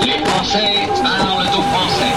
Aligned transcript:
Les 0.00 0.24
Français 0.24 0.88
parlent 1.02 1.46
aux 1.48 1.62
Français. 1.62 2.14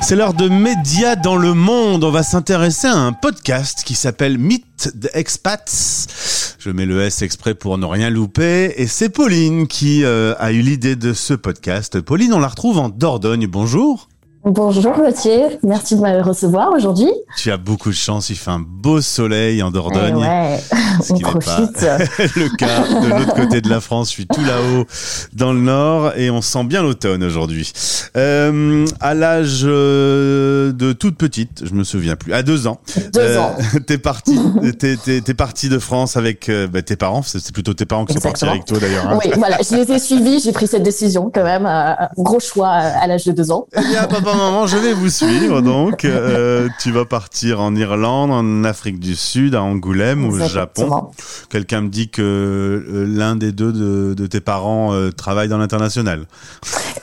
C'est 0.00 0.16
l'heure 0.16 0.32
de 0.32 0.48
médias 0.48 1.16
dans 1.16 1.36
le 1.36 1.52
monde. 1.52 2.02
On 2.04 2.10
va 2.10 2.22
s'intéresser 2.22 2.86
à 2.86 2.96
un 2.96 3.12
podcast 3.12 3.82
qui 3.84 3.94
s'appelle 3.94 4.38
Meet 4.38 4.92
the 4.98 5.10
Expats. 5.12 6.56
Je 6.58 6.70
mets 6.70 6.86
le 6.86 7.02
S 7.02 7.22
exprès 7.22 7.54
pour 7.54 7.76
ne 7.76 7.84
rien 7.84 8.08
louper. 8.08 8.72
Et 8.76 8.86
c'est 8.86 9.10
Pauline 9.10 9.66
qui 9.66 10.04
euh, 10.04 10.34
a 10.38 10.52
eu 10.52 10.60
l'idée 10.60 10.96
de 10.96 11.12
ce 11.12 11.34
podcast. 11.34 12.00
Pauline, 12.00 12.32
on 12.32 12.38
la 12.38 12.48
retrouve 12.48 12.78
en 12.78 12.88
Dordogne. 12.88 13.46
Bonjour. 13.46 14.08
Bonjour 14.50 14.94
Gauthier, 14.96 15.58
merci 15.62 15.94
de 15.94 16.00
me 16.00 16.22
recevoir 16.22 16.72
aujourd'hui. 16.72 17.10
Tu 17.36 17.50
as 17.52 17.58
beaucoup 17.58 17.90
de 17.90 17.94
chance, 17.94 18.30
il 18.30 18.36
fait 18.36 18.50
un 18.50 18.64
beau 18.66 19.02
soleil 19.02 19.62
en 19.62 19.70
Dordogne. 19.70 20.14
Eh 20.16 20.20
ouais, 20.20 20.60
ce 21.02 21.12
on 21.12 21.16
qui 21.16 21.22
n'est 21.22 21.30
pas 21.30 21.38
profite. 21.38 21.80
le 22.34 22.56
cas 22.56 22.80
de 23.02 23.08
l'autre 23.10 23.34
côté 23.34 23.60
de 23.60 23.68
la 23.68 23.80
France. 23.82 24.08
Je 24.08 24.12
suis 24.14 24.26
tout 24.26 24.40
là-haut 24.40 24.86
dans 25.34 25.52
le 25.52 25.58
nord 25.60 26.12
et 26.16 26.30
on 26.30 26.40
sent 26.40 26.64
bien 26.64 26.82
l'automne 26.82 27.22
aujourd'hui. 27.24 27.70
Euh, 28.16 28.86
à 29.00 29.12
l'âge 29.12 29.64
euh, 29.64 30.72
de 30.72 30.94
toute 30.94 31.18
petite, 31.18 31.64
je 31.66 31.74
me 31.74 31.84
souviens 31.84 32.16
plus, 32.16 32.32
à 32.32 32.42
deux 32.42 32.66
ans. 32.66 32.80
Deux 33.12 33.36
ans. 33.36 33.54
T'es 33.86 33.98
parti, 33.98 34.38
t'es, 34.78 34.96
t'es, 34.96 35.20
t'es 35.20 35.34
parti 35.34 35.68
de 35.68 35.78
France 35.78 36.16
avec 36.16 36.48
euh, 36.48 36.66
bah, 36.66 36.80
tes 36.80 36.96
parents. 36.96 37.20
C'est 37.20 37.52
plutôt 37.52 37.74
tes 37.74 37.84
parents 37.84 38.06
qui 38.06 38.14
sont 38.14 38.20
partis 38.20 38.46
avec 38.46 38.64
toi 38.64 38.78
d'ailleurs. 38.78 39.08
hein. 39.08 39.18
Oui, 39.22 39.30
voilà, 39.36 39.58
je 39.68 39.76
les 39.76 39.92
ai 39.92 39.98
suivis, 39.98 40.40
j'ai 40.40 40.52
pris 40.52 40.66
cette 40.66 40.82
décision 40.84 41.30
quand 41.34 41.44
même, 41.44 41.66
euh, 41.66 41.92
gros 42.16 42.40
choix 42.40 42.68
à 42.70 43.06
l'âge 43.06 43.26
de 43.26 43.32
deux 43.32 43.50
ans. 43.50 43.66
Eh 43.76 43.80
bien, 43.82 44.04
papa, 44.04 44.37
maman, 44.38 44.66
je 44.66 44.76
vais 44.76 44.92
vous 44.94 45.10
suivre. 45.10 45.60
Donc, 45.60 46.04
Euh, 46.04 46.68
tu 46.80 46.90
vas 46.92 47.04
partir 47.04 47.60
en 47.60 47.74
Irlande, 47.74 48.30
en 48.30 48.64
Afrique 48.64 48.98
du 48.98 49.14
Sud, 49.14 49.54
à 49.54 49.62
Angoulême 49.62 50.24
ou 50.24 50.32
au 50.40 50.48
Japon. 50.48 51.10
Quelqu'un 51.50 51.82
me 51.82 51.88
dit 51.88 52.08
que 52.08 52.22
euh, 52.22 53.04
l'un 53.06 53.36
des 53.36 53.52
deux 53.52 53.72
de, 53.72 54.14
de 54.14 54.26
tes 54.26 54.40
parents 54.40 54.92
euh, 54.94 55.10
travaille 55.10 55.48
dans 55.48 55.58
l'international. 55.58 56.26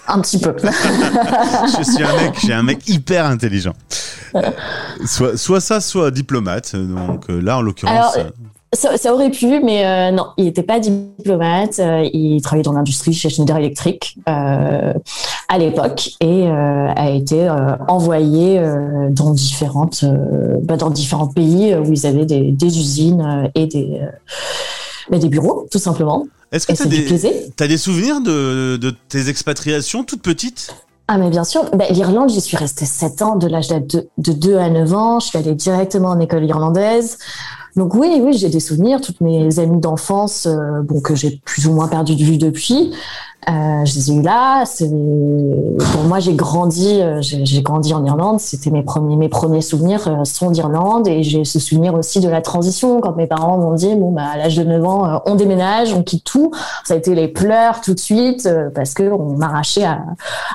Un 0.08 0.19
petit 0.22 0.39
peu. 0.39 0.53
Je 0.64 1.83
suis 1.83 2.03
un 2.03 2.16
mec, 2.16 2.33
j'ai 2.45 2.53
un 2.53 2.64
mec 2.64 2.88
hyper 2.88 3.25
intelligent. 3.25 3.73
Soit, 5.05 5.38
soit 5.38 5.61
ça, 5.61 5.80
soit 5.81 6.11
diplomate. 6.11 6.75
Donc 6.75 7.25
là, 7.30 7.58
en 7.58 7.61
l'occurrence, 7.61 8.17
Ça, 8.73 8.97
ça 8.97 9.13
aurait 9.13 9.31
pu, 9.31 9.61
mais 9.63 9.85
euh, 9.85 10.11
non, 10.11 10.27
il 10.38 10.45
n'était 10.45 10.63
pas 10.63 10.80
diplomate. 10.80 11.80
euh, 11.80 12.09
il 12.11 12.41
travaillait 12.41 12.63
dans 12.63 12.73
l'industrie 12.73 13.13
chez 13.13 13.30
Schneider 13.30 13.55
Electric 13.58 14.17
euh, 14.27 14.94
à 15.47 15.58
l'époque 15.58 16.09
et 16.19 16.47
a 16.47 17.09
été 17.09 17.49
envoyé 17.88 18.61
dans 19.11 19.31
différentes, 19.31 20.03
bah, 20.63 20.75
dans 20.75 20.89
différents 20.89 21.27
pays 21.27 21.73
où 21.75 21.91
ils 21.93 22.05
avaient 22.05 22.25
des, 22.25 22.52
des 22.52 22.77
usines 22.80 23.49
et 23.55 23.67
des, 23.67 24.02
bah, 25.09 25.19
des 25.19 25.30
bureaux, 25.30 25.67
tout 25.71 25.80
simplement. 25.80 26.25
est-ce 26.52 26.67
que 26.67 26.73
tu 26.73 26.81
as 26.83 26.86
des, 26.88 27.52
t'as 27.55 27.67
des 27.67 27.77
souvenirs 27.77 28.19
de, 28.21 28.77
de 28.77 28.93
tes 29.08 29.30
expatriations 29.30 30.03
toutes 30.03 30.21
petites? 30.23 30.75
Ah 31.08 31.17
mais 31.19 31.30
bien 31.30 31.43
sûr, 31.43 31.69
bah, 31.75 31.86
l'Irlande, 31.91 32.31
j'y 32.31 32.41
suis 32.41 32.58
restée 32.58 32.86
7 32.86 33.21
ans, 33.21 33.36
de 33.36 33.47
l'âge 33.47 33.67
de, 33.67 34.08
de 34.17 34.31
2 34.33 34.58
à 34.58 34.69
9 34.69 34.93
ans. 34.95 35.19
Je 35.19 35.27
suis 35.27 35.38
allée 35.38 35.53
directement 35.53 36.09
en 36.09 36.19
école 36.19 36.43
irlandaise. 36.45 37.19
Donc 37.75 37.93
oui, 37.93 38.19
oui, 38.21 38.33
j'ai 38.33 38.49
des 38.49 38.59
souvenirs. 38.59 39.01
Toutes 39.01 39.21
mes 39.21 39.59
amies 39.59 39.81
d'enfance, 39.81 40.45
euh, 40.45 40.81
bon 40.81 41.01
que 41.01 41.15
j'ai 41.15 41.41
plus 41.43 41.67
ou 41.67 41.73
moins 41.73 41.87
perdu 41.87 42.15
de 42.15 42.23
vue 42.23 42.37
depuis, 42.37 42.93
euh, 43.47 43.85
je 43.85 43.95
les 43.95 44.11
ai 44.11 44.15
eu 44.15 44.21
là. 44.21 44.63
Pour 45.91 46.03
moi, 46.03 46.19
j'ai 46.19 46.33
grandi, 46.33 46.99
euh, 47.01 47.21
j'ai 47.21 47.61
grandi 47.61 47.93
en 47.93 48.03
Irlande. 48.03 48.39
C'était 48.39 48.71
mes 48.71 48.81
premiers, 48.81 49.15
mes 49.15 49.29
premiers 49.29 49.61
souvenirs 49.61 50.07
euh, 50.07 50.23
sont 50.23 50.49
d'Irlande 50.49 51.07
et 51.07 51.21
j'ai 51.21 51.45
ce 51.45 51.59
souvenir 51.59 51.93
aussi 51.93 52.19
de 52.19 52.29
la 52.29 52.41
transition 52.41 53.02
quand 53.02 53.15
mes 53.15 53.27
parents 53.27 53.57
m'ont 53.57 53.73
dit 53.73 53.95
bon 53.95 54.11
bah 54.11 54.23
à 54.33 54.37
l'âge 54.37 54.55
de 54.55 54.63
9 54.63 54.85
ans, 54.85 55.21
on 55.25 55.35
déménage, 55.35 55.93
on 55.93 56.02
quitte 56.02 56.23
tout. 56.23 56.52
Ça 56.83 56.95
a 56.95 56.97
été 56.97 57.13
les 57.13 57.27
pleurs 57.27 57.81
tout 57.81 57.93
de 57.93 57.99
suite 57.99 58.49
parce 58.73 58.93
que 58.93 59.03
on 59.03 59.37
m'arrachait 59.37 59.85
à 59.85 59.99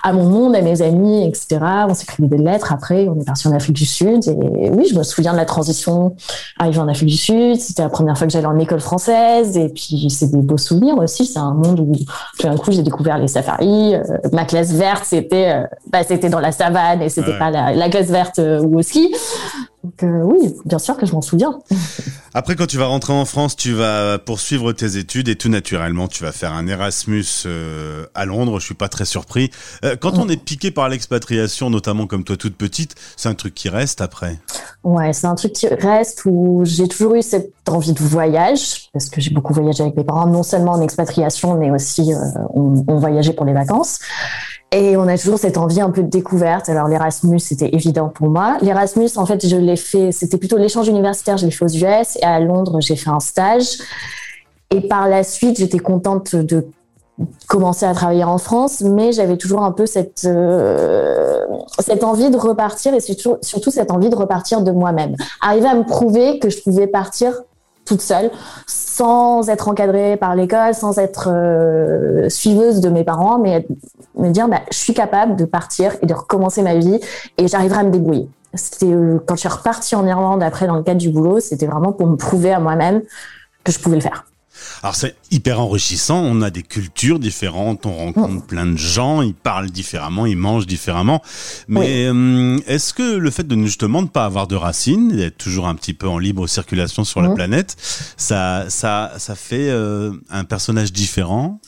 à 0.02 0.12
mon 0.12 0.24
monde, 0.24 0.54
à 0.54 0.62
mes 0.62 0.82
amis, 0.82 1.26
etc. 1.26 1.60
On 1.88 1.94
s'écrivait 1.94 2.28
des 2.28 2.38
lettres. 2.38 2.72
Après, 2.72 3.08
on 3.08 3.20
est 3.20 3.24
parti 3.24 3.48
en 3.48 3.52
Afrique 3.52 3.76
du 3.76 3.86
Sud. 3.86 4.26
Et 4.28 4.70
oui, 4.70 4.86
je 4.90 4.96
me 4.96 5.02
souviens 5.02 5.32
de 5.32 5.36
la 5.36 5.44
transition 5.44 6.16
arrivée 6.58 6.78
en 6.78 6.88
Afrique 6.88 7.08
du 7.08 7.16
Sud. 7.16 7.56
C'était 7.60 7.82
la 7.82 7.88
première 7.88 8.16
fois 8.16 8.26
que 8.26 8.32
j'allais 8.32 8.46
en 8.46 8.58
école 8.58 8.80
française. 8.80 9.56
Et 9.56 9.68
puis, 9.68 10.08
c'est 10.10 10.30
des 10.30 10.42
beaux 10.42 10.58
souvenirs 10.58 10.96
aussi. 10.98 11.26
C'est 11.26 11.38
un 11.38 11.52
monde 11.52 11.80
où, 11.80 11.92
tout 12.38 12.46
d'un 12.46 12.56
coup, 12.56 12.72
j'ai 12.80 12.84
découvert 12.84 13.18
les 13.18 13.28
safaris. 13.28 13.94
Euh, 13.94 14.02
ma 14.32 14.44
classe 14.46 14.72
verte, 14.72 15.04
c'était, 15.04 15.50
euh, 15.52 15.66
bah, 15.92 15.98
c'était 16.02 16.30
dans 16.30 16.40
la 16.40 16.50
savane 16.52 17.02
et 17.02 17.08
c'était 17.10 17.32
Ouais. 17.32 17.38
pas 17.38 17.50
la, 17.50 17.72
la 17.74 17.88
classe 17.90 18.08
verte 18.08 18.38
euh, 18.38 18.60
ou 18.62 18.78
au 18.78 18.82
ski. 18.82 19.14
Donc, 19.84 19.94
oui, 20.24 20.54
bien 20.64 20.78
sûr 20.78 20.96
que 20.96 21.04
je 21.06 21.12
m'en 21.12 21.20
souviens. 21.22 21.58
Après, 22.32 22.54
quand 22.54 22.66
tu 22.66 22.76
vas 22.76 22.86
rentrer 22.86 23.12
en 23.12 23.24
France, 23.24 23.56
tu 23.56 23.72
vas 23.72 24.18
poursuivre 24.18 24.72
tes 24.72 24.96
études 24.96 25.28
et 25.28 25.34
tout 25.34 25.48
naturellement, 25.48 26.06
tu 26.06 26.22
vas 26.22 26.30
faire 26.30 26.52
un 26.52 26.68
Erasmus 26.68 27.24
euh, 27.46 28.06
à 28.14 28.24
Londres. 28.24 28.60
Je 28.60 28.66
suis 28.66 28.74
pas 28.74 28.88
très 28.88 29.04
surpris. 29.04 29.50
Euh, 29.84 29.96
quand 29.96 30.16
on 30.16 30.28
est 30.28 30.36
piqué 30.36 30.70
par 30.70 30.88
l'expatriation, 30.88 31.70
notamment 31.70 32.06
comme 32.06 32.22
toi 32.22 32.36
toute 32.36 32.56
petite, 32.56 32.94
c'est 33.16 33.28
un 33.28 33.34
truc 33.34 33.54
qui 33.54 33.68
reste 33.68 34.00
après? 34.00 34.38
Ouais, 34.84 35.12
c'est 35.12 35.26
un 35.26 35.34
truc 35.34 35.54
qui 35.54 35.66
reste 35.66 36.22
où 36.24 36.62
j'ai 36.64 36.86
toujours 36.86 37.16
eu 37.16 37.22
cette 37.22 37.52
envie 37.68 37.92
de 37.92 37.98
voyage, 37.98 38.88
parce 38.92 39.10
que 39.10 39.20
j'ai 39.20 39.30
beaucoup 39.30 39.52
voyagé 39.52 39.82
avec 39.82 39.96
mes 39.96 40.04
parents, 40.04 40.26
non 40.26 40.44
seulement 40.44 40.72
en 40.72 40.82
expatriation, 40.82 41.58
mais 41.58 41.72
aussi 41.72 42.12
euh, 42.12 42.16
on, 42.54 42.84
on 42.86 42.96
voyageait 42.98 43.32
pour 43.32 43.44
les 43.44 43.54
vacances. 43.54 43.98
Et 44.72 44.96
on 44.96 45.08
a 45.08 45.18
toujours 45.18 45.38
cette 45.38 45.56
envie 45.56 45.80
un 45.80 45.90
peu 45.90 46.02
de 46.02 46.08
découverte. 46.08 46.68
Alors 46.68 46.86
l'Erasmus, 46.86 47.40
c'était 47.40 47.74
évident 47.74 48.08
pour 48.08 48.28
moi. 48.28 48.56
L'Erasmus, 48.62 49.10
en 49.16 49.26
fait, 49.26 49.46
je 49.46 49.56
l'ai 49.56 49.76
fait, 49.76 50.12
c'était 50.12 50.38
plutôt 50.38 50.58
l'échange 50.58 50.86
universitaire, 50.86 51.36
je 51.36 51.46
l'ai 51.46 51.50
fait 51.50 51.64
aux 51.64 51.68
US, 51.68 52.16
et 52.16 52.24
à 52.24 52.38
Londres, 52.38 52.80
j'ai 52.80 52.94
fait 52.94 53.10
un 53.10 53.18
stage. 53.18 53.78
Et 54.70 54.80
par 54.82 55.08
la 55.08 55.24
suite, 55.24 55.58
j'étais 55.58 55.80
contente 55.80 56.36
de 56.36 56.68
commencer 57.48 57.84
à 57.84 57.92
travailler 57.94 58.24
en 58.24 58.38
France, 58.38 58.80
mais 58.80 59.12
j'avais 59.12 59.36
toujours 59.36 59.62
un 59.62 59.72
peu 59.72 59.86
cette 59.86 60.24
euh, 60.24 61.44
cette 61.80 62.04
envie 62.04 62.30
de 62.30 62.36
repartir 62.36 62.94
et 62.94 63.00
surtout, 63.00 63.36
surtout 63.42 63.70
cette 63.70 63.90
envie 63.90 64.08
de 64.08 64.14
repartir 64.14 64.62
de 64.62 64.70
moi-même. 64.70 65.16
Arriver 65.40 65.66
à 65.66 65.74
me 65.74 65.84
prouver 65.84 66.38
que 66.38 66.48
je 66.48 66.62
pouvais 66.62 66.86
partir 66.86 67.34
toute 67.90 68.02
seule, 68.02 68.30
sans 68.68 69.48
être 69.48 69.66
encadrée 69.68 70.16
par 70.16 70.36
l'école, 70.36 70.74
sans 70.74 70.98
être 70.98 71.28
euh, 71.28 72.28
suiveuse 72.28 72.80
de 72.80 72.88
mes 72.88 73.02
parents, 73.02 73.40
mais 73.40 73.66
me 74.16 74.30
dire 74.30 74.46
bah, 74.46 74.60
je 74.70 74.76
suis 74.76 74.94
capable 74.94 75.34
de 75.34 75.44
partir 75.44 75.96
et 76.00 76.06
de 76.06 76.14
recommencer 76.14 76.62
ma 76.62 76.76
vie 76.76 77.00
et 77.36 77.48
j'arriverai 77.48 77.80
à 77.80 77.82
me 77.82 77.90
débrouiller. 77.90 78.28
C'était 78.54 78.92
euh, 78.92 79.18
quand 79.26 79.34
je 79.34 79.40
suis 79.40 79.48
repartie 79.48 79.96
en 79.96 80.06
Irlande 80.06 80.40
après 80.40 80.68
dans 80.68 80.76
le 80.76 80.84
cadre 80.84 81.00
du 81.00 81.10
boulot, 81.10 81.40
c'était 81.40 81.66
vraiment 81.66 81.90
pour 81.90 82.06
me 82.06 82.14
prouver 82.14 82.52
à 82.52 82.60
moi-même 82.60 83.02
que 83.64 83.72
je 83.72 83.80
pouvais 83.80 83.96
le 83.96 84.02
faire. 84.02 84.24
Alors 84.82 84.94
c'est 84.94 85.14
hyper 85.30 85.60
enrichissant. 85.60 86.20
On 86.24 86.42
a 86.42 86.50
des 86.50 86.62
cultures 86.62 87.18
différentes, 87.18 87.86
on 87.86 87.94
rencontre 87.94 88.46
plein 88.46 88.66
de 88.66 88.76
gens, 88.76 89.22
ils 89.22 89.34
parlent 89.34 89.70
différemment, 89.70 90.26
ils 90.26 90.36
mangent 90.36 90.66
différemment. 90.66 91.22
Mais 91.68 92.06
euh, 92.06 92.58
est-ce 92.66 92.92
que 92.94 93.16
le 93.16 93.30
fait 93.30 93.46
de 93.46 93.56
justement 93.64 94.02
ne 94.02 94.06
pas 94.08 94.24
avoir 94.24 94.46
de 94.46 94.56
racines, 94.56 95.08
d'être 95.16 95.38
toujours 95.38 95.66
un 95.66 95.74
petit 95.74 95.94
peu 95.94 96.08
en 96.08 96.18
libre 96.18 96.46
circulation 96.46 97.04
sur 97.04 97.20
la 97.20 97.28
Mhm. 97.28 97.34
planète, 97.34 97.76
ça, 98.16 98.66
ça, 98.68 99.12
ça 99.18 99.34
fait 99.34 99.70
euh, 99.70 100.12
un 100.30 100.44
personnage 100.44 100.92
différent? 100.92 101.60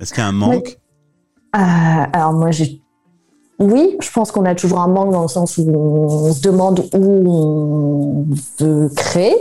Est-ce 0.00 0.12
qu'il 0.12 0.22
y 0.22 0.26
a 0.26 0.28
un 0.28 0.32
manque? 0.32 0.76
Euh, 1.56 1.58
alors 2.12 2.32
moi, 2.32 2.50
j'ai... 2.50 2.80
Oui, 3.60 3.96
je 4.02 4.10
pense 4.10 4.32
qu'on 4.32 4.44
a 4.44 4.56
toujours 4.56 4.80
un 4.80 4.88
manque 4.88 5.12
dans 5.12 5.22
le 5.22 5.28
sens 5.28 5.58
où 5.58 5.62
on 5.70 6.32
se 6.32 6.40
demande 6.40 6.88
où 6.92 7.30
on 7.30 8.26
veut 8.58 8.88
créer, 8.96 9.34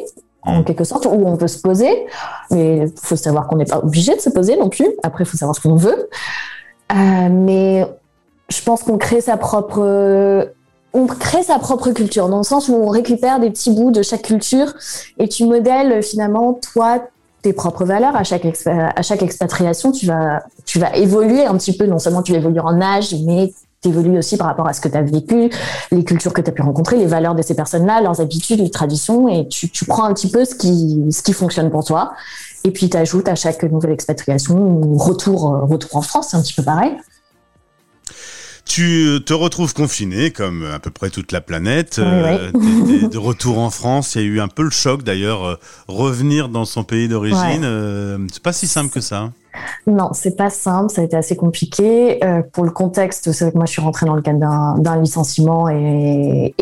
en 0.45 0.59
Mm. 0.59 0.65
quelque 0.65 0.83
sorte, 0.83 1.05
où 1.05 1.25
on 1.25 1.37
peut 1.37 1.47
se 1.47 1.59
poser. 1.59 2.05
Mais 2.51 2.87
il 2.87 2.91
faut 3.01 3.15
savoir 3.15 3.47
qu'on 3.47 3.57
n'est 3.57 3.65
pas 3.65 3.79
obligé 3.79 4.15
de 4.15 4.21
se 4.21 4.29
poser 4.29 4.57
non 4.57 4.69
plus. 4.69 4.87
Après, 5.03 5.23
il 5.23 5.27
faut 5.27 5.37
savoir 5.37 5.55
ce 5.55 5.61
qu'on 5.61 5.75
veut. 5.75 6.09
Euh, 6.91 7.29
mais 7.29 7.85
je 8.49 8.61
pense 8.61 8.83
qu'on 8.83 8.97
crée 8.97 9.21
sa 9.21 9.37
propre... 9.37 10.51
On 10.95 11.07
crée 11.07 11.41
sa 11.41 11.57
propre 11.57 11.89
culture, 11.89 12.29
dans 12.29 12.37
le 12.37 12.43
sens 12.43 12.69
où 12.69 12.75
on 12.75 12.87
récupère 12.87 13.39
des 13.39 13.49
petits 13.49 13.71
bouts 13.71 13.89
de 13.89 14.03
chaque 14.03 14.21
culture 14.21 14.75
et 15.17 15.27
tu 15.27 15.45
modèles 15.45 16.03
finalement, 16.03 16.53
toi, 16.53 16.99
tes 17.41 17.51
propres 17.51 17.83
valeurs 17.83 18.15
à 18.15 18.23
chaque, 18.23 18.45
à 18.67 19.01
chaque 19.01 19.23
expatriation. 19.23 19.91
Tu 19.91 20.05
vas, 20.05 20.43
tu 20.65 20.77
vas 20.77 20.95
évoluer 20.95 21.45
un 21.45 21.57
petit 21.57 21.75
peu. 21.75 21.87
Non 21.87 21.97
seulement 21.97 22.21
tu 22.21 22.31
vas 22.31 22.37
évoluer 22.37 22.59
en 22.59 22.79
âge, 22.79 23.15
mais 23.25 23.53
évolues 23.85 24.17
aussi 24.17 24.37
par 24.37 24.47
rapport 24.47 24.67
à 24.67 24.73
ce 24.73 24.81
que 24.81 24.87
tu 24.89 24.97
as 24.97 25.01
vécu, 25.01 25.49
les 25.91 26.03
cultures 26.03 26.33
que 26.33 26.41
tu 26.41 26.49
as 26.49 26.53
pu 26.53 26.61
rencontrer, 26.61 26.97
les 26.97 27.05
valeurs 27.07 27.35
de 27.35 27.41
ces 27.41 27.55
personnes-là, 27.55 28.01
leurs 28.01 28.21
habitudes, 28.21 28.59
les 28.59 28.71
traditions. 28.71 29.27
Et 29.29 29.47
tu, 29.47 29.69
tu 29.69 29.85
prends 29.85 30.03
un 30.05 30.13
petit 30.13 30.29
peu 30.29 30.45
ce 30.45 30.55
qui, 30.55 31.05
ce 31.11 31.21
qui 31.23 31.33
fonctionne 31.33 31.69
pour 31.71 31.83
toi. 31.83 32.13
Et 32.63 32.71
puis 32.71 32.89
tu 32.89 32.95
ajoutes 32.97 33.27
à 33.27 33.35
chaque 33.35 33.63
nouvelle 33.63 33.91
expatriation 33.91 34.57
ou 34.57 34.97
retour, 34.97 35.53
euh, 35.53 35.65
retour 35.65 35.95
en 35.97 36.01
France, 36.01 36.27
c'est 36.31 36.37
un 36.37 36.41
petit 36.41 36.53
peu 36.53 36.63
pareil. 36.63 36.93
Tu 38.65 39.19
te 39.25 39.33
retrouves 39.33 39.73
confiné, 39.73 40.31
comme 40.31 40.65
à 40.73 40.79
peu 40.79 40.89
près 40.89 41.09
toute 41.09 41.31
la 41.33 41.41
planète. 41.41 41.95
Oui, 41.99 42.05
Euh, 42.05 42.51
de 43.09 43.17
retour 43.17 43.59
en 43.59 43.69
France, 43.69 44.15
il 44.15 44.21
y 44.21 44.23
a 44.23 44.27
eu 44.27 44.39
un 44.39 44.47
peu 44.47 44.63
le 44.63 44.69
choc 44.69 45.03
d'ailleurs. 45.03 45.43
euh, 45.45 45.55
revenir 45.89 46.47
dans 46.47 46.63
son 46.65 46.83
pays 46.85 47.09
d'origine, 47.09 47.37
Ouais. 47.41 47.59
euh, 47.63 48.17
c'est 48.31 48.41
pas 48.41 48.53
si 48.53 48.67
simple 48.67 48.89
que 48.91 49.01
ça. 49.01 49.31
Non, 49.85 50.09
c'est 50.13 50.35
pas 50.35 50.49
simple, 50.49 50.91
ça 50.91 51.01
a 51.01 51.03
été 51.03 51.15
assez 51.15 51.35
compliqué. 51.35 52.23
Euh, 52.23 52.41
pour 52.41 52.63
le 52.63 52.71
contexte, 52.71 53.31
c'est 53.31 53.45
vrai 53.45 53.51
que 53.51 53.57
moi 53.57 53.65
je 53.65 53.71
suis 53.71 53.81
rentrée 53.81 54.05
dans 54.05 54.15
le 54.15 54.21
cadre 54.21 54.39
d'un 54.79 55.01
licenciement 55.01 55.69
et, 55.69 56.53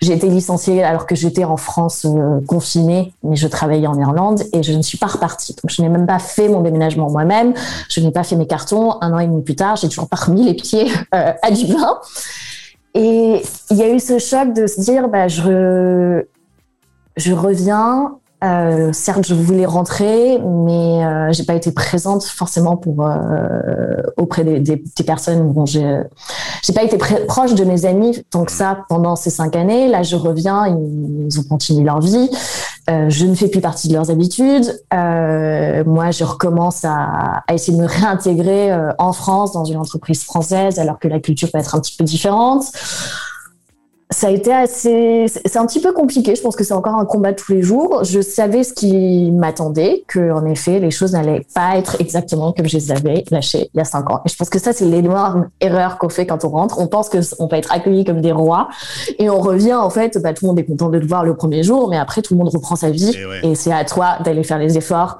j'ai 0.00 0.12
été 0.12 0.28
licenciée 0.28 0.82
alors 0.82 1.06
que 1.06 1.14
j'étais 1.14 1.44
en 1.44 1.56
France 1.56 2.06
euh, 2.06 2.40
confinée, 2.46 3.12
mais 3.22 3.36
je 3.36 3.46
travaillais 3.46 3.86
en 3.86 3.98
Irlande 3.98 4.42
et 4.52 4.62
je 4.62 4.72
ne 4.72 4.82
suis 4.82 4.98
pas 4.98 5.06
repartie. 5.06 5.54
Donc 5.54 5.70
je 5.70 5.82
n'ai 5.82 5.88
même 5.88 6.06
pas 6.06 6.18
fait 6.18 6.48
mon 6.48 6.62
déménagement 6.62 7.10
moi-même, 7.10 7.54
je 7.88 8.00
n'ai 8.00 8.10
pas 8.10 8.24
fait 8.24 8.36
mes 8.36 8.46
cartons. 8.46 8.96
Un 9.00 9.12
an 9.12 9.18
et 9.18 9.26
demi 9.26 9.42
plus 9.42 9.56
tard, 9.56 9.76
j'ai 9.76 9.88
toujours 9.88 10.08
pas 10.08 10.16
remis 10.16 10.44
les 10.44 10.54
pieds 10.54 10.86
euh, 11.14 11.32
à 11.42 11.50
Dublin. 11.50 11.98
Et 12.94 13.42
il 13.70 13.76
y 13.76 13.82
a 13.82 13.88
eu 13.88 14.00
ce 14.00 14.18
choc 14.18 14.52
de 14.52 14.66
se 14.66 14.80
dire, 14.80 15.08
bah, 15.08 15.28
je, 15.28 16.24
je 17.16 17.32
reviens, 17.32 18.16
euh, 18.42 18.92
certes, 18.92 19.26
je 19.26 19.34
voulais 19.34 19.66
rentrer, 19.66 20.38
mais 20.38 21.04
euh, 21.04 21.32
j'ai 21.32 21.44
pas 21.44 21.54
été 21.54 21.72
présente 21.72 22.24
forcément 22.24 22.76
pour 22.76 23.04
euh, 23.04 24.02
auprès 24.16 24.44
des, 24.44 24.60
des, 24.60 24.82
des, 24.96 25.04
personnes. 25.04 25.52
Bon, 25.52 25.66
j'ai 25.66 26.02
j'ai 26.62 26.72
pas 26.72 26.82
été 26.82 26.96
proche 27.26 27.54
de 27.54 27.64
mes 27.64 27.84
amis 27.84 28.24
tant 28.30 28.44
que 28.44 28.52
ça 28.52 28.84
pendant 28.88 29.16
ces 29.16 29.30
cinq 29.30 29.56
années. 29.56 29.88
Là, 29.88 30.02
je 30.02 30.16
reviens, 30.16 30.66
ils, 30.66 31.26
ils 31.26 31.40
ont 31.40 31.44
continué 31.44 31.84
leur 31.84 32.00
vie. 32.00 32.30
Euh, 32.88 33.08
je 33.08 33.26
ne 33.26 33.34
fais 33.34 33.48
plus 33.48 33.60
partie 33.60 33.88
de 33.88 33.92
leurs 33.94 34.10
habitudes. 34.10 34.82
Euh, 34.92 35.84
moi, 35.84 36.10
je 36.10 36.24
recommence 36.24 36.84
à, 36.84 37.42
à, 37.46 37.54
essayer 37.54 37.76
de 37.76 37.82
me 37.82 37.86
réintégrer 37.86 38.72
euh, 38.72 38.90
en 38.98 39.12
France 39.12 39.52
dans 39.52 39.64
une 39.64 39.76
entreprise 39.76 40.24
française, 40.24 40.78
alors 40.78 40.98
que 40.98 41.06
la 41.06 41.20
culture 41.20 41.50
peut 41.52 41.58
être 41.58 41.74
un 41.74 41.80
petit 41.80 41.94
peu 41.96 42.04
différente 42.04 42.64
ça 44.12 44.26
a 44.26 44.30
été 44.30 44.52
assez, 44.52 45.26
c'est 45.28 45.56
un 45.56 45.66
petit 45.66 45.80
peu 45.80 45.92
compliqué. 45.92 46.34
Je 46.34 46.42
pense 46.42 46.56
que 46.56 46.64
c'est 46.64 46.74
encore 46.74 46.96
un 46.96 47.04
combat 47.04 47.32
tous 47.32 47.52
les 47.52 47.62
jours. 47.62 48.02
Je 48.02 48.20
savais 48.20 48.64
ce 48.64 48.72
qui 48.72 49.30
m'attendait, 49.30 50.04
que 50.08 50.32
en 50.32 50.44
effet 50.46 50.80
les 50.80 50.90
choses 50.90 51.12
n'allaient 51.12 51.46
pas 51.54 51.76
être 51.76 51.96
exactement 52.00 52.52
comme 52.52 52.66
je 52.66 52.76
les 52.76 52.90
avais 52.90 53.24
lâchées 53.30 53.70
il 53.72 53.78
y 53.78 53.80
a 53.80 53.84
cinq 53.84 54.10
ans. 54.10 54.20
Et 54.26 54.28
je 54.28 54.36
pense 54.36 54.50
que 54.50 54.58
ça 54.58 54.72
c'est 54.72 54.84
l'énorme 54.84 55.48
erreur 55.60 55.96
qu'on 55.96 56.08
fait 56.08 56.26
quand 56.26 56.44
on 56.44 56.48
rentre. 56.48 56.80
On 56.80 56.88
pense 56.88 57.08
que 57.08 57.18
on 57.38 57.46
peut 57.46 57.56
être 57.56 57.72
accueilli 57.72 58.04
comme 58.04 58.20
des 58.20 58.32
rois 58.32 58.68
et 59.18 59.30
on 59.30 59.38
revient 59.38 59.74
en 59.74 59.90
fait, 59.90 60.18
bah, 60.20 60.34
tout 60.34 60.44
le 60.44 60.48
monde 60.48 60.58
est 60.58 60.64
content 60.64 60.88
de 60.88 60.98
te 60.98 61.06
voir 61.06 61.24
le 61.24 61.36
premier 61.36 61.62
jour, 61.62 61.88
mais 61.88 61.96
après 61.96 62.20
tout 62.20 62.34
le 62.34 62.38
monde 62.38 62.48
reprend 62.48 62.74
sa 62.74 62.90
vie 62.90 63.16
et, 63.16 63.26
ouais. 63.26 63.40
et 63.44 63.54
c'est 63.54 63.72
à 63.72 63.84
toi 63.84 64.18
d'aller 64.24 64.42
faire 64.42 64.58
les 64.58 64.76
efforts. 64.76 65.18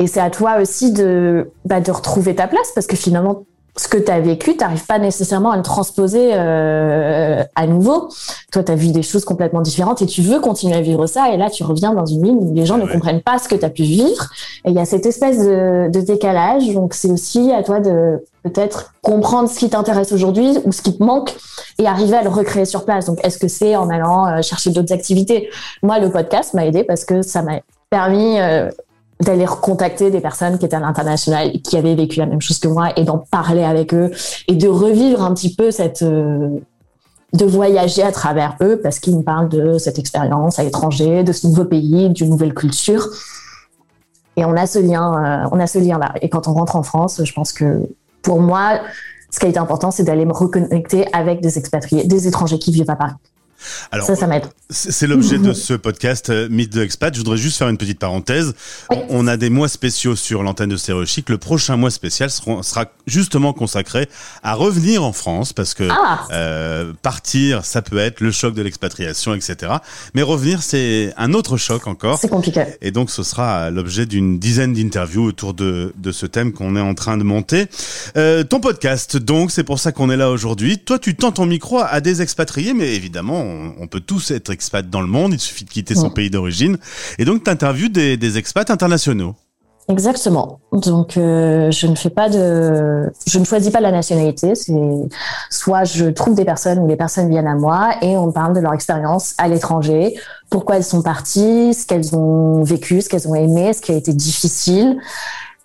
Et 0.00 0.08
c'est 0.08 0.20
à 0.20 0.30
toi 0.30 0.60
aussi 0.60 0.92
de, 0.92 1.50
bah, 1.64 1.80
de 1.80 1.90
retrouver 1.92 2.34
ta 2.34 2.48
place 2.48 2.72
parce 2.74 2.86
que 2.86 2.96
finalement 2.96 3.44
ce 3.78 3.88
que 3.88 3.96
tu 3.96 4.10
as 4.10 4.20
vécu, 4.20 4.52
tu 4.52 4.58
n'arrives 4.58 4.86
pas 4.86 4.98
nécessairement 4.98 5.50
à 5.50 5.56
le 5.56 5.62
transposer 5.62 6.30
euh, 6.32 7.42
à 7.54 7.66
nouveau. 7.66 8.08
Toi, 8.52 8.64
tu 8.64 8.72
as 8.72 8.74
vu 8.74 8.88
des 8.88 9.02
choses 9.02 9.24
complètement 9.24 9.60
différentes 9.60 10.02
et 10.02 10.06
tu 10.06 10.20
veux 10.20 10.40
continuer 10.40 10.74
à 10.74 10.80
vivre 10.80 11.06
ça. 11.06 11.32
Et 11.32 11.36
là, 11.36 11.48
tu 11.48 11.62
reviens 11.62 11.94
dans 11.94 12.06
une 12.06 12.24
ligne 12.24 12.38
où 12.38 12.54
les 12.54 12.66
gens 12.66 12.76
ouais. 12.76 12.86
ne 12.86 12.92
comprennent 12.92 13.22
pas 13.22 13.38
ce 13.38 13.48
que 13.48 13.54
tu 13.54 13.64
as 13.64 13.70
pu 13.70 13.82
vivre. 13.82 14.30
Et 14.64 14.70
il 14.70 14.74
y 14.74 14.80
a 14.80 14.84
cette 14.84 15.06
espèce 15.06 15.38
de, 15.38 15.90
de 15.90 16.00
décalage. 16.00 16.72
Donc, 16.74 16.94
c'est 16.94 17.10
aussi 17.10 17.52
à 17.52 17.62
toi 17.62 17.78
de 17.78 18.22
peut-être 18.42 18.94
comprendre 19.02 19.48
ce 19.48 19.58
qui 19.58 19.70
t'intéresse 19.70 20.12
aujourd'hui 20.12 20.58
ou 20.64 20.72
ce 20.72 20.82
qui 20.82 20.96
te 20.96 21.02
manque 21.02 21.34
et 21.78 21.86
arriver 21.86 22.16
à 22.16 22.22
le 22.22 22.30
recréer 22.30 22.64
sur 22.64 22.84
place. 22.84 23.06
Donc, 23.06 23.24
est-ce 23.24 23.38
que 23.38 23.48
c'est 23.48 23.76
en 23.76 23.90
allant 23.90 24.26
euh, 24.26 24.42
chercher 24.42 24.70
d'autres 24.70 24.92
activités? 24.92 25.50
Moi, 25.82 26.00
le 26.00 26.10
podcast 26.10 26.54
m'a 26.54 26.66
aidé 26.66 26.82
parce 26.82 27.04
que 27.04 27.22
ça 27.22 27.42
m'a 27.42 27.60
permis 27.90 28.40
euh, 28.40 28.70
d'aller 29.20 29.46
recontacter 29.46 30.10
des 30.10 30.20
personnes 30.20 30.58
qui 30.58 30.64
étaient 30.64 30.76
à 30.76 30.80
l'international, 30.80 31.52
qui 31.62 31.76
avaient 31.76 31.94
vécu 31.94 32.18
la 32.20 32.26
même 32.26 32.40
chose 32.40 32.58
que 32.58 32.68
moi, 32.68 32.90
et 32.96 33.04
d'en 33.04 33.18
parler 33.18 33.64
avec 33.64 33.92
eux, 33.92 34.10
et 34.46 34.54
de 34.54 34.68
revivre 34.68 35.22
un 35.22 35.34
petit 35.34 35.54
peu 35.54 35.70
cette... 35.70 36.02
Euh, 36.02 36.48
de 37.34 37.44
voyager 37.44 38.02
à 38.02 38.10
travers 38.10 38.56
eux, 38.62 38.80
parce 38.82 39.00
qu'ils 39.00 39.14
me 39.14 39.22
parlent 39.22 39.50
de 39.50 39.76
cette 39.76 39.98
expérience 39.98 40.58
à 40.58 40.64
l'étranger, 40.64 41.24
de 41.24 41.32
ce 41.32 41.46
nouveau 41.46 41.66
pays, 41.66 42.08
d'une 42.08 42.30
nouvelle 42.30 42.54
culture. 42.54 43.06
Et 44.36 44.46
on 44.46 44.56
a 44.56 44.66
ce 44.66 44.78
lien, 44.78 45.44
euh, 45.44 45.48
on 45.52 45.60
a 45.60 45.66
ce 45.66 45.78
lien-là. 45.78 46.14
Et 46.22 46.30
quand 46.30 46.48
on 46.48 46.54
rentre 46.54 46.76
en 46.76 46.82
France, 46.82 47.20
je 47.22 47.32
pense 47.34 47.52
que 47.52 47.86
pour 48.22 48.40
moi, 48.40 48.80
ce 49.30 49.40
qui 49.40 49.46
a 49.46 49.48
été 49.50 49.58
important, 49.58 49.90
c'est 49.90 50.04
d'aller 50.04 50.24
me 50.24 50.32
reconnecter 50.32 51.06
avec 51.12 51.42
des 51.42 51.58
expatriés, 51.58 52.04
des 52.04 52.28
étrangers 52.28 52.58
qui 52.58 52.72
vivent 52.72 52.90
à 52.90 52.96
Paris. 52.96 53.14
Alors, 53.90 54.06
ça, 54.06 54.16
ça 54.16 54.26
m'aide. 54.26 54.44
C'est 54.70 55.06
l'objet 55.06 55.38
de 55.38 55.52
ce 55.54 55.72
podcast 55.72 56.30
euh, 56.30 56.48
Mythe 56.50 56.72
de 56.72 56.82
Expat. 56.82 57.14
Je 57.14 57.20
voudrais 57.20 57.38
juste 57.38 57.56
faire 57.56 57.68
une 57.68 57.78
petite 57.78 57.98
parenthèse. 57.98 58.54
Oui. 58.90 58.98
On 59.08 59.26
a 59.26 59.36
des 59.36 59.50
mois 59.50 59.68
spéciaux 59.68 60.14
sur 60.14 60.42
l'antenne 60.42 60.68
de 60.68 60.76
Stéréochic. 60.76 61.30
Le 61.30 61.38
prochain 61.38 61.76
mois 61.76 61.90
spécial 61.90 62.30
sera, 62.30 62.62
sera, 62.62 62.86
justement 63.06 63.52
consacré 63.52 64.08
à 64.42 64.54
revenir 64.54 65.02
en 65.04 65.12
France 65.12 65.52
parce 65.52 65.72
que 65.72 65.88
ah. 65.90 66.26
euh, 66.32 66.92
partir, 67.00 67.64
ça 67.64 67.80
peut 67.80 67.98
être 67.98 68.20
le 68.20 68.30
choc 68.30 68.54
de 68.54 68.62
l'expatriation, 68.62 69.34
etc. 69.34 69.72
Mais 70.14 70.22
revenir, 70.22 70.62
c'est 70.62 71.14
un 71.16 71.32
autre 71.32 71.56
choc 71.56 71.86
encore. 71.86 72.18
C'est 72.18 72.28
compliqué. 72.28 72.64
Et 72.82 72.90
donc, 72.90 73.10
ce 73.10 73.22
sera 73.22 73.70
l'objet 73.70 74.04
d'une 74.04 74.38
dizaine 74.38 74.74
d'interviews 74.74 75.24
autour 75.24 75.54
de, 75.54 75.94
de 75.96 76.12
ce 76.12 76.26
thème 76.26 76.52
qu'on 76.52 76.76
est 76.76 76.80
en 76.80 76.94
train 76.94 77.16
de 77.16 77.24
monter. 77.24 77.68
Euh, 78.16 78.44
ton 78.44 78.60
podcast, 78.60 79.16
donc, 79.16 79.50
c'est 79.50 79.64
pour 79.64 79.78
ça 79.78 79.92
qu'on 79.92 80.10
est 80.10 80.16
là 80.16 80.30
aujourd'hui. 80.30 80.78
Toi, 80.78 80.98
tu 80.98 81.14
tends 81.14 81.32
ton 81.32 81.46
micro 81.46 81.80
à 81.80 82.00
des 82.00 82.22
expatriés, 82.22 82.74
mais 82.74 82.94
évidemment, 82.94 83.47
on, 83.48 83.82
on, 83.82 83.86
peut 83.86 84.00
tous 84.00 84.30
être 84.30 84.50
expats 84.50 84.88
dans 84.88 85.00
le 85.00 85.06
monde, 85.06 85.32
il 85.32 85.40
suffit 85.40 85.64
de 85.64 85.70
quitter 85.70 85.94
son 85.94 86.04
ouais. 86.04 86.10
pays 86.10 86.30
d'origine. 86.30 86.78
Et 87.18 87.24
donc, 87.24 87.44
tu 87.44 87.50
interviews 87.50 87.88
des, 87.88 88.16
des, 88.16 88.38
expats 88.38 88.70
internationaux. 88.70 89.34
Exactement. 89.88 90.60
Donc, 90.72 91.16
euh, 91.16 91.70
je 91.70 91.86
ne 91.86 91.94
fais 91.94 92.10
pas 92.10 92.28
de, 92.28 93.10
je 93.26 93.38
ne 93.38 93.44
choisis 93.44 93.70
pas 93.70 93.80
la 93.80 93.90
nationalité. 93.90 94.54
C'est 94.54 94.74
soit 95.48 95.84
je 95.84 96.04
trouve 96.06 96.34
des 96.34 96.44
personnes 96.44 96.78
ou 96.78 96.86
les 96.86 96.96
personnes 96.96 97.30
viennent 97.30 97.46
à 97.46 97.54
moi 97.54 97.92
et 98.02 98.14
on 98.18 98.30
parle 98.30 98.54
de 98.54 98.60
leur 98.60 98.74
expérience 98.74 99.34
à 99.38 99.48
l'étranger, 99.48 100.14
pourquoi 100.50 100.76
elles 100.76 100.84
sont 100.84 101.00
parties, 101.00 101.72
ce 101.72 101.86
qu'elles 101.86 102.14
ont 102.14 102.62
vécu, 102.62 103.00
ce 103.00 103.08
qu'elles 103.08 103.28
ont 103.28 103.34
aimé, 103.34 103.72
ce 103.72 103.80
qui 103.80 103.92
a 103.92 103.94
été 103.94 104.12
difficile. 104.12 104.98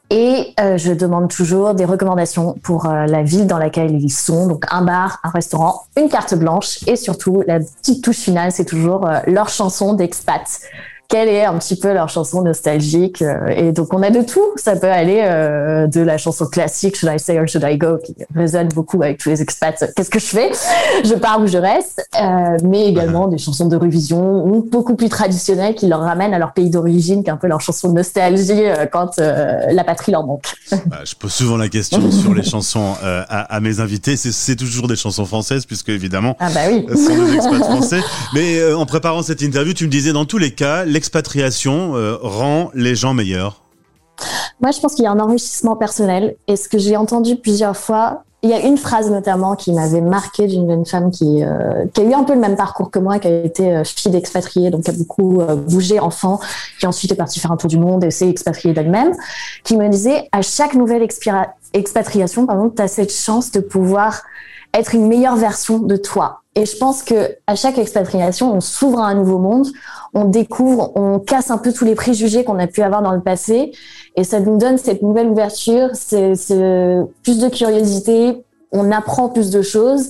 Et 0.09 0.53
euh, 0.59 0.77
je 0.77 0.91
demande 0.91 1.29
toujours 1.29 1.73
des 1.73 1.85
recommandations 1.85 2.53
pour 2.61 2.85
euh, 2.85 3.05
la 3.05 3.23
ville 3.23 3.47
dans 3.47 3.57
laquelle 3.57 3.95
ils 3.99 4.11
sont. 4.11 4.47
Donc 4.47 4.65
un 4.69 4.83
bar, 4.83 5.19
un 5.23 5.29
restaurant, 5.29 5.85
une 5.97 6.09
carte 6.09 6.35
blanche 6.35 6.79
et 6.87 6.95
surtout 6.95 7.43
la 7.47 7.59
petite 7.59 8.03
touche 8.03 8.17
finale, 8.17 8.51
c'est 8.51 8.65
toujours 8.65 9.07
euh, 9.07 9.19
leur 9.27 9.49
chanson 9.49 9.93
d'expat 9.93 10.59
quelle 11.13 11.29
est 11.29 11.45
un 11.45 11.59
petit 11.59 11.75
peu 11.75 11.93
leur 11.93 12.09
chanson 12.09 12.41
nostalgique. 12.41 13.21
Euh, 13.21 13.45
et 13.49 13.71
donc, 13.71 13.93
on 13.93 14.01
a 14.01 14.09
de 14.09 14.23
tout. 14.23 14.41
Ça 14.55 14.75
peut 14.75 14.89
aller 14.89 15.21
euh, 15.23 15.85
de 15.85 16.01
la 16.01 16.17
chanson 16.17 16.47
classique, 16.47 16.97
Should 16.97 17.13
I 17.13 17.19
Stay 17.19 17.39
or 17.39 17.47
Should 17.47 17.63
I 17.63 17.77
Go, 17.77 17.99
qui 18.03 18.15
résonne 18.35 18.69
beaucoup 18.69 18.99
avec 19.03 19.19
tous 19.19 19.29
les 19.29 19.39
expats. 19.39 19.93
Qu'est-ce 19.95 20.09
que 20.09 20.17
je 20.17 20.25
fais? 20.25 20.49
Je 21.03 21.13
pars 21.13 21.39
ou 21.39 21.45
je 21.45 21.59
reste. 21.59 22.03
Euh, 22.19 22.57
mais 22.63 22.87
également 22.87 23.27
des 23.27 23.37
chansons 23.37 23.67
de 23.67 23.75
révision 23.75 24.63
beaucoup 24.71 24.95
plus 24.95 25.09
traditionnelles 25.09 25.75
qui 25.75 25.87
leur 25.87 26.01
ramènent 26.01 26.33
à 26.33 26.39
leur 26.39 26.53
pays 26.53 26.69
d'origine, 26.69 27.23
qui 27.23 27.29
est 27.29 27.33
un 27.33 27.37
peu 27.37 27.47
leur 27.47 27.61
chanson 27.61 27.89
de 27.89 27.95
nostalgie 27.95 28.51
euh, 28.51 28.85
quand 28.85 29.19
euh, 29.19 29.71
la 29.71 29.83
patrie 29.83 30.11
leur 30.11 30.25
manque. 30.25 30.45
Bah, 30.87 30.99
je 31.05 31.15
pose 31.15 31.31
souvent 31.31 31.55
la 31.55 31.69
question 31.69 32.11
sur 32.11 32.33
les 32.33 32.43
chansons 32.43 32.93
à, 33.01 33.55
à, 33.55 33.59
mes 33.61 33.79
invités. 33.79 34.17
C'est 34.17 34.55
toujours 34.55 34.87
des 34.87 34.95
chansons 34.95 35.25
françaises, 35.25 35.65
puisque 35.65 35.89
évidemment, 35.89 36.35
ah 36.39 36.49
bah 36.53 36.61
oui. 36.69 36.85
ce 36.89 36.95
sont 36.95 37.23
des 37.23 37.35
expats 37.35 37.59
français. 37.59 38.01
Mais 38.33 38.73
en 38.73 38.85
préparant 38.85 39.21
cette 39.21 39.41
interview, 39.41 39.73
tu 39.73 39.85
me 39.85 39.89
disais 39.89 40.11
dans 40.11 40.25
tous 40.25 40.37
les 40.37 40.51
cas, 40.51 40.83
l'expatriation 41.03 41.97
euh, 41.97 42.17
rend 42.21 42.71
les 42.73 42.95
gens 42.95 43.13
meilleurs 43.13 43.61
Moi, 44.61 44.71
je 44.71 44.79
pense 44.79 44.95
qu'il 44.95 45.03
y 45.03 45.07
a 45.07 45.11
un 45.11 45.19
enrichissement 45.19 45.75
personnel. 45.75 46.37
Et 46.47 46.55
ce 46.55 46.69
que 46.69 46.77
j'ai 46.77 46.95
entendu 46.95 47.35
plusieurs 47.35 47.75
fois, 47.75 48.23
il 48.41 48.49
y 48.49 48.53
a 48.53 48.65
une 48.65 48.77
phrase 48.77 49.11
notamment 49.11 49.57
qui 49.57 49.73
m'avait 49.73 49.99
marqué 49.99 50.47
d'une 50.47 50.65
jeune 50.69 50.85
femme 50.85 51.11
qui, 51.11 51.43
euh, 51.43 51.85
qui, 51.93 51.99
a 51.99 52.03
eu 52.05 52.13
un 52.13 52.23
peu 52.23 52.33
le 52.33 52.39
même 52.39 52.55
parcours 52.55 52.89
que 52.89 52.99
moi, 52.99 53.19
qui 53.19 53.27
a 53.27 53.43
été 53.43 53.75
euh, 53.75 53.83
fille 53.83 54.13
d'expatriée, 54.13 54.69
donc 54.69 54.83
qui 54.83 54.91
a 54.91 54.93
beaucoup 54.93 55.41
bougé 55.67 55.99
enfant, 55.99 56.39
qui 56.79 56.87
ensuite 56.87 57.11
est 57.11 57.15
partie 57.15 57.41
faire 57.41 57.51
un 57.51 57.57
tour 57.57 57.69
du 57.69 57.77
monde 57.77 58.05
et 58.05 58.11
s'est 58.11 58.29
expatriée 58.29 58.73
d'elle-même, 58.73 59.13
qui 59.65 59.75
me 59.75 59.89
disait 59.89 60.29
à 60.31 60.41
chaque 60.41 60.73
nouvelle 60.73 61.05
expatriation, 61.73 62.47
tu 62.73 62.81
as 62.81 62.87
cette 62.87 63.11
chance 63.11 63.51
de 63.51 63.59
pouvoir 63.59 64.21
être 64.73 64.95
une 64.95 65.07
meilleure 65.07 65.35
version 65.35 65.79
de 65.79 65.95
toi. 65.95 66.41
Et 66.55 66.65
je 66.65 66.77
pense 66.77 67.03
que 67.03 67.35
à 67.47 67.55
chaque 67.55 67.77
expatriation, 67.77 68.53
on 68.53 68.61
s'ouvre 68.61 68.99
à 68.99 69.07
un 69.07 69.15
nouveau 69.15 69.39
monde, 69.39 69.67
on 70.13 70.25
découvre, 70.25 70.91
on 70.95 71.19
casse 71.19 71.49
un 71.49 71.57
peu 71.57 71.73
tous 71.73 71.85
les 71.85 71.95
préjugés 71.95 72.43
qu'on 72.43 72.59
a 72.59 72.67
pu 72.67 72.81
avoir 72.81 73.01
dans 73.01 73.11
le 73.11 73.21
passé, 73.21 73.71
et 74.15 74.23
ça 74.23 74.39
nous 74.39 74.57
donne 74.57 74.77
cette 74.77 75.01
nouvelle 75.01 75.27
ouverture, 75.27 75.89
c'est 75.93 76.33
plus 77.23 77.39
de 77.39 77.49
curiosité, 77.49 78.43
on 78.71 78.91
apprend 78.91 79.29
plus 79.29 79.49
de 79.49 79.61
choses, 79.61 80.09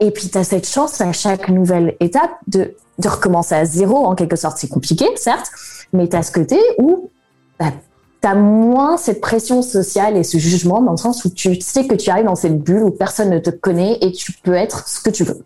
et 0.00 0.10
puis 0.10 0.28
tu 0.28 0.36
as 0.36 0.44
cette 0.44 0.68
chance 0.68 1.00
à 1.00 1.12
chaque 1.12 1.48
nouvelle 1.48 1.96
étape 2.00 2.32
de, 2.46 2.74
de 2.98 3.08
recommencer 3.08 3.54
à 3.54 3.64
zéro, 3.64 4.04
en 4.04 4.14
quelque 4.14 4.36
sorte, 4.36 4.58
c'est 4.58 4.68
compliqué, 4.68 5.06
certes, 5.16 5.50
mais 5.94 6.08
tu 6.08 6.16
as 6.16 6.22
ce 6.22 6.32
côté 6.32 6.58
où 6.78 7.08
bah, 7.58 7.72
tu 8.20 8.28
as 8.28 8.34
moins 8.34 8.96
cette 8.96 9.20
pression 9.20 9.62
sociale 9.62 10.16
et 10.16 10.24
ce 10.24 10.38
jugement 10.38 10.82
dans 10.82 10.92
le 10.92 10.96
sens 10.96 11.24
où 11.24 11.30
tu 11.30 11.60
sais 11.60 11.86
que 11.86 11.94
tu 11.94 12.10
arrives 12.10 12.26
dans 12.26 12.34
cette 12.34 12.58
bulle 12.58 12.82
où 12.82 12.90
personne 12.90 13.30
ne 13.30 13.38
te 13.38 13.50
connaît 13.50 13.98
et 14.00 14.12
tu 14.12 14.32
peux 14.32 14.54
être 14.54 14.88
ce 14.88 15.00
que 15.00 15.10
tu 15.10 15.24
veux. 15.24 15.38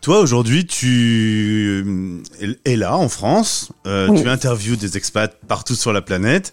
Toi, 0.00 0.20
aujourd'hui, 0.20 0.66
tu 0.66 2.24
es 2.64 2.76
là 2.76 2.96
en 2.96 3.08
France, 3.08 3.72
euh, 3.86 4.08
oui. 4.08 4.22
tu 4.22 4.28
interviews 4.28 4.76
des 4.76 4.96
expats 4.96 5.34
partout 5.48 5.74
sur 5.74 5.92
la 5.92 6.00
planète. 6.00 6.52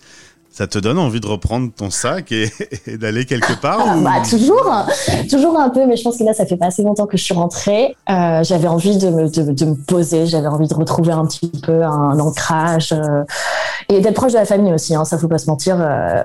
Ça 0.50 0.68
te 0.68 0.78
donne 0.78 1.00
envie 1.00 1.20
de 1.20 1.26
reprendre 1.26 1.72
ton 1.76 1.90
sac 1.90 2.32
et, 2.32 2.52
et 2.88 2.98
d'aller 2.98 3.26
quelque 3.26 3.60
part 3.60 3.86
ah, 3.88 3.98
ou... 3.98 4.02
bah, 4.02 4.22
Toujours, 4.28 4.72
toujours 5.30 5.60
un 5.60 5.70
peu, 5.70 5.86
mais 5.88 5.98
je 5.98 6.04
pense 6.04 6.18
que 6.18 6.24
là, 6.24 6.34
ça 6.34 6.46
fait 6.46 6.58
pas 6.58 6.68
assez 6.68 6.84
longtemps 6.84 7.08
que 7.08 7.18
je 7.18 7.24
suis 7.24 7.34
rentrée. 7.34 7.96
Euh, 8.10 8.44
j'avais 8.44 8.68
envie 8.68 8.98
de 8.98 9.10
me, 9.10 9.30
de, 9.30 9.52
de 9.52 9.66
me 9.66 9.76
poser, 9.76 10.28
j'avais 10.28 10.48
envie 10.48 10.68
de 10.68 10.74
retrouver 10.76 11.12
un 11.12 11.26
petit 11.26 11.52
peu 11.64 11.84
un 11.84 12.20
ancrage. 12.20 12.92
Euh, 12.92 13.24
Et 13.90 14.02
d'être 14.02 14.16
proche 14.16 14.34
de 14.34 14.38
la 14.38 14.46
famille 14.46 14.74
aussi, 14.74 14.96
hein, 14.96 15.06
ça 15.06 15.18
faut 15.18 15.28
pas 15.28 15.38
se 15.38 15.48
mentir. 15.48 15.78
Euh, 15.80 16.22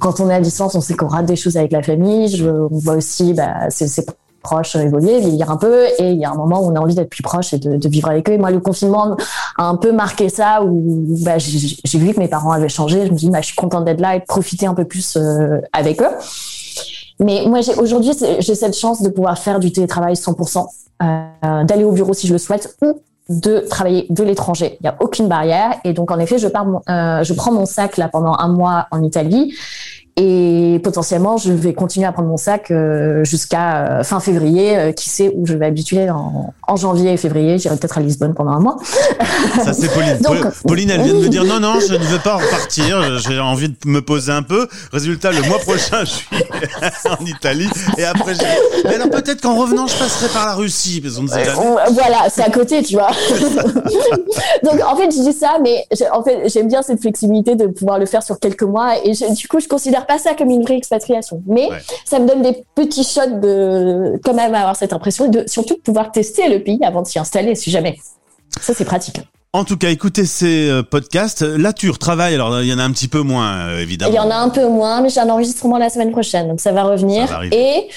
quand 0.00 0.20
on 0.20 0.30
est 0.30 0.34
à 0.34 0.40
distance, 0.40 0.74
on 0.74 0.80
sait 0.80 0.94
qu'on 0.94 1.08
rate 1.08 1.26
des 1.26 1.36
choses 1.36 1.56
avec 1.56 1.72
la 1.72 1.82
famille. 1.82 2.42
On 2.42 2.68
voit 2.70 2.94
aussi 2.94 3.34
bah, 3.34 3.70
ses, 3.70 3.86
ses 3.86 4.04
proches 4.44 4.76
évoluer, 4.76 5.18
vieillir 5.18 5.50
un 5.50 5.56
peu, 5.56 5.86
et 5.98 6.10
il 6.10 6.18
y 6.18 6.24
a 6.24 6.30
un 6.30 6.36
moment 6.36 6.60
où 6.60 6.70
on 6.70 6.76
a 6.76 6.78
envie 6.78 6.94
d'être 6.94 7.10
plus 7.10 7.22
proche 7.22 7.52
et 7.52 7.58
de, 7.58 7.88
vivre 7.88 8.08
avec 8.08 8.28
eux. 8.28 8.34
Et 8.34 8.38
moi, 8.38 8.52
le 8.52 8.60
confinement 8.60 9.16
a 9.58 9.64
un 9.64 9.76
peu 9.76 9.90
marqué 9.90 10.28
ça, 10.28 10.62
où 10.62 11.04
bah, 11.24 11.38
j'ai 11.38 11.98
vu 11.98 12.14
que 12.14 12.20
mes 12.20 12.28
parents 12.28 12.52
avaient 12.52 12.68
changé. 12.68 13.06
Je 13.06 13.10
me 13.10 13.16
dis, 13.16 13.30
bah, 13.30 13.40
je 13.40 13.46
suis 13.46 13.56
contente 13.56 13.84
d'être 13.84 14.00
là 14.00 14.14
et 14.14 14.20
de 14.20 14.24
profiter 14.24 14.66
un 14.66 14.74
peu 14.74 14.84
plus 14.84 15.16
euh, 15.16 15.60
avec 15.72 16.00
eux. 16.00 16.10
Mais 17.18 17.44
moi, 17.46 17.60
aujourd'hui, 17.78 18.12
j'ai 18.38 18.54
cette 18.54 18.76
chance 18.76 19.02
de 19.02 19.08
pouvoir 19.08 19.38
faire 19.38 19.58
du 19.58 19.72
télétravail 19.72 20.14
100%, 20.14 20.66
euh, 21.02 21.64
d'aller 21.64 21.84
au 21.84 21.92
bureau 21.92 22.12
si 22.12 22.26
je 22.26 22.32
le 22.32 22.38
souhaite, 22.38 22.76
ou 22.82 23.00
de 23.28 23.60
travailler 23.60 24.06
de 24.10 24.22
l'étranger. 24.22 24.76
Il 24.80 24.84
n'y 24.84 24.88
a 24.88 24.96
aucune 25.00 25.28
barrière. 25.28 25.74
Et 25.84 25.92
donc, 25.92 26.10
en 26.10 26.18
effet, 26.18 26.38
je, 26.38 26.48
pars 26.48 26.66
euh, 26.88 27.24
je 27.24 27.32
prends 27.32 27.52
mon 27.52 27.64
sac 27.64 27.96
là 27.96 28.08
pendant 28.08 28.34
un 28.34 28.48
mois 28.48 28.86
en 28.90 29.02
Italie 29.02 29.54
et 30.16 30.80
potentiellement, 30.84 31.38
je 31.38 31.52
vais 31.52 31.74
continuer 31.74 32.06
à 32.06 32.12
prendre 32.12 32.28
mon 32.28 32.36
sac 32.36 32.70
euh, 32.70 33.24
jusqu'à 33.24 33.98
euh, 33.98 34.04
fin 34.04 34.20
février. 34.20 34.78
Euh, 34.78 34.92
qui 34.92 35.08
sait 35.08 35.32
où 35.34 35.44
je 35.44 35.54
vais 35.54 35.66
habituer 35.66 36.08
en, 36.08 36.54
en 36.68 36.76
janvier 36.76 37.12
et 37.12 37.16
février. 37.16 37.58
J'irai 37.58 37.76
peut-être 37.76 37.98
à 37.98 38.00
Lisbonne 38.00 38.32
pendant 38.32 38.52
un 38.52 38.60
mois. 38.60 38.76
Ça, 39.64 39.72
c'est 39.72 39.92
Pauline. 39.92 40.18
Donc, 40.22 40.36
Pauline, 40.66 40.90
elle 40.90 41.02
vient 41.02 41.14
de 41.14 41.18
me 41.18 41.28
dire 41.28 41.44
non, 41.44 41.58
non, 41.58 41.80
je 41.80 41.94
ne 41.94 42.04
veux 42.04 42.20
pas 42.20 42.36
repartir. 42.36 43.18
J'ai 43.18 43.40
envie 43.40 43.70
de 43.70 43.76
me 43.86 44.02
poser 44.02 44.30
un 44.30 44.44
peu. 44.44 44.68
Résultat, 44.92 45.32
le 45.32 45.42
mois 45.48 45.58
prochain, 45.58 46.04
je 46.04 46.10
suis 46.10 46.28
en 47.10 47.24
Italie. 47.24 47.68
Et 47.98 48.04
après, 48.04 48.34
j'ai... 48.34 48.46
Mais 48.84 48.94
alors, 48.94 49.10
peut-être 49.10 49.40
qu'en 49.40 49.56
revenant, 49.56 49.88
je 49.88 49.96
passerai 49.96 50.28
par 50.32 50.46
la 50.46 50.54
Russie. 50.54 51.00
Parce 51.00 51.14
jamais. 51.16 51.44
Voilà, 51.90 52.28
c'est 52.28 52.42
à 52.42 52.50
côté, 52.50 52.84
tu 52.84 52.94
vois. 52.94 53.10
Donc, 54.62 54.80
en 54.86 54.96
fait, 54.96 55.10
je 55.10 55.22
dis 55.22 55.32
ça, 55.32 55.58
mais 55.60 55.86
en 56.12 56.22
fait, 56.22 56.48
j'aime 56.48 56.68
bien 56.68 56.82
cette 56.82 57.00
flexibilité 57.00 57.56
de 57.56 57.66
pouvoir 57.66 57.98
le 57.98 58.06
faire 58.06 58.22
sur 58.22 58.38
quelques 58.38 58.62
mois. 58.62 59.04
Et 59.04 59.14
je, 59.14 59.34
du 59.34 59.48
coup, 59.48 59.58
je 59.58 59.66
considère 59.66 60.03
pas 60.04 60.18
ça 60.18 60.34
comme 60.34 60.50
une 60.50 60.62
vraie 60.62 60.76
expatriation, 60.76 61.42
mais 61.46 61.68
ouais. 61.70 61.78
ça 62.04 62.18
me 62.18 62.28
donne 62.28 62.42
des 62.42 62.64
petits 62.74 63.04
shots 63.04 63.40
de 63.40 64.20
quand 64.24 64.34
même 64.34 64.54
avoir 64.54 64.76
cette 64.76 64.92
impression 64.92 65.28
de 65.28 65.44
surtout 65.46 65.76
pouvoir 65.82 66.12
tester 66.12 66.48
le 66.48 66.62
pays 66.62 66.80
avant 66.82 67.02
de 67.02 67.06
s'y 67.06 67.18
installer, 67.18 67.54
si 67.54 67.70
jamais. 67.70 67.98
Ça, 68.60 68.72
c'est 68.74 68.84
pratique. 68.84 69.20
En 69.52 69.64
tout 69.64 69.76
cas, 69.76 69.90
écoutez 69.90 70.24
ces 70.26 70.82
podcasts. 70.90 71.42
Là, 71.42 71.72
tu 71.72 71.88
retravailles. 71.88 72.34
Alors, 72.34 72.60
il 72.60 72.68
y 72.68 72.74
en 72.74 72.78
a 72.78 72.82
un 72.82 72.90
petit 72.90 73.08
peu 73.08 73.20
moins, 73.20 73.68
euh, 73.68 73.80
évidemment. 73.80 74.12
Il 74.12 74.16
y 74.16 74.18
en 74.18 74.30
a 74.30 74.36
un 74.36 74.48
peu 74.48 74.66
moins, 74.68 75.00
mais 75.00 75.10
j'ai 75.10 75.20
un 75.20 75.28
enregistrement 75.30 75.78
la 75.78 75.90
semaine 75.90 76.10
prochaine, 76.10 76.48
donc 76.48 76.60
ça 76.60 76.72
va 76.72 76.82
revenir. 76.82 77.28
Ça 77.28 77.38
va 77.38 77.46
et 77.46 77.88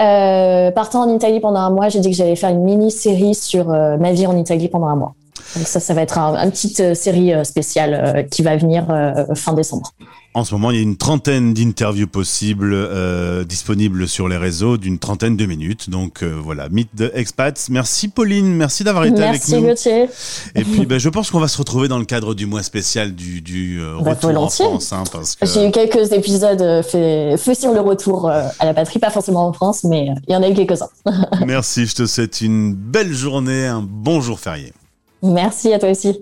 euh, 0.00 0.70
partant 0.70 1.02
en 1.02 1.14
Italie 1.14 1.40
pendant 1.40 1.60
un 1.60 1.70
mois, 1.70 1.88
j'ai 1.88 1.98
dit 1.98 2.10
que 2.10 2.16
j'allais 2.16 2.36
faire 2.36 2.50
une 2.50 2.62
mini-série 2.62 3.34
sur 3.34 3.70
euh, 3.70 3.96
ma 3.96 4.12
vie 4.12 4.26
en 4.26 4.36
Italie 4.36 4.68
pendant 4.68 4.86
un 4.86 4.96
mois. 4.96 5.14
Donc 5.56 5.66
ça, 5.66 5.80
ça 5.80 5.94
va 5.94 6.02
être 6.02 6.18
un, 6.18 6.36
une 6.36 6.50
petite 6.50 6.80
euh, 6.80 6.94
série 6.94 7.32
euh, 7.32 7.44
spéciale 7.44 7.94
euh, 7.94 8.22
qui 8.22 8.42
va 8.42 8.56
venir 8.56 8.86
fin 9.34 9.52
décembre. 9.52 9.92
En 10.38 10.44
ce 10.44 10.54
moment, 10.54 10.70
il 10.70 10.76
y 10.76 10.78
a 10.78 10.82
une 10.82 10.96
trentaine 10.96 11.52
d'interviews 11.52 12.06
possibles 12.06 12.72
euh, 12.72 13.42
disponibles 13.42 14.06
sur 14.06 14.28
les 14.28 14.36
réseaux 14.36 14.76
d'une 14.76 15.00
trentaine 15.00 15.36
de 15.36 15.46
minutes. 15.46 15.90
Donc 15.90 16.22
euh, 16.22 16.38
voilà, 16.40 16.68
Mythe 16.68 16.94
de 16.94 17.10
Expats. 17.12 17.68
Merci 17.70 18.06
Pauline, 18.06 18.54
merci 18.54 18.84
d'avoir 18.84 19.04
été 19.04 19.18
merci 19.18 19.54
avec 19.54 19.60
nous. 19.60 19.66
Merci 19.66 19.88
Gauthier. 19.90 20.08
Et 20.54 20.62
puis 20.62 20.86
ben, 20.86 20.98
je 20.98 21.08
pense 21.08 21.32
qu'on 21.32 21.40
va 21.40 21.48
se 21.48 21.58
retrouver 21.58 21.88
dans 21.88 21.98
le 21.98 22.04
cadre 22.04 22.34
du 22.34 22.46
mois 22.46 22.62
spécial 22.62 23.16
du, 23.16 23.40
du 23.40 23.80
euh, 23.80 23.96
bah, 24.00 24.10
retour 24.10 24.40
en 24.40 24.48
France. 24.48 24.92
Hein, 24.92 25.02
parce 25.10 25.34
que... 25.34 25.44
J'ai 25.44 25.66
eu 25.66 25.72
quelques 25.72 26.12
épisodes 26.12 26.84
faits 26.84 27.36
fait 27.40 27.54
sur 27.56 27.74
le 27.74 27.80
retour 27.80 28.30
à 28.30 28.64
la 28.64 28.74
patrie, 28.74 29.00
pas 29.00 29.10
forcément 29.10 29.48
en 29.48 29.52
France, 29.52 29.82
mais 29.82 30.08
il 30.28 30.32
y 30.32 30.36
en 30.36 30.42
a 30.44 30.48
eu 30.48 30.54
quelques-uns. 30.54 30.90
merci, 31.46 31.86
je 31.86 31.96
te 31.96 32.06
souhaite 32.06 32.42
une 32.42 32.74
belle 32.74 33.12
journée, 33.12 33.66
un 33.66 33.82
bon 33.82 34.20
jour 34.20 34.38
férié. 34.38 34.72
Merci 35.20 35.72
à 35.72 35.80
toi 35.80 35.90
aussi. 35.90 36.20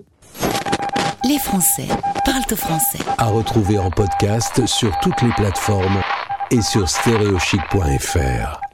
Les 1.23 1.37
Français 1.37 1.87
parlent 2.27 2.57
français. 2.57 2.99
À 3.17 3.27
retrouver 3.27 3.79
en 3.79 3.89
podcast 3.89 4.65
sur 4.65 4.91
toutes 4.99 5.21
les 5.21 5.31
plateformes 5.31 6.01
et 6.51 6.61
sur 6.61 6.89
stéréochic.fr. 6.89 8.66